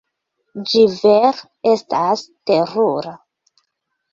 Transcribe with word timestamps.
Ĝi 0.69 0.81
vere 0.93 1.29
estas 1.73 2.25
terura. 2.53 3.17